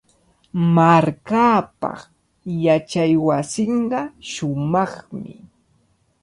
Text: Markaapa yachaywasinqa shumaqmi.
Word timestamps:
Markaapa 0.75 1.91
yachaywasinqa 2.65 3.99
shumaqmi. 4.31 5.33